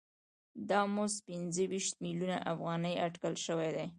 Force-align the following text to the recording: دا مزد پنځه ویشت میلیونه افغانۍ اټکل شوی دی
دا 0.69 0.79
مزد 0.95 1.19
پنځه 1.27 1.63
ویشت 1.71 1.93
میلیونه 2.03 2.37
افغانۍ 2.51 2.95
اټکل 3.05 3.33
شوی 3.45 3.69
دی 3.75 3.85